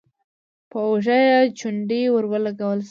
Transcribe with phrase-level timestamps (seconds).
[0.69, 2.79] په اوږه يې چونډۍ ور ولګول شوه: